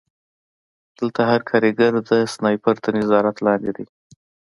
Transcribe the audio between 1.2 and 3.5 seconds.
هر کارګر د سنایپر تر نظارت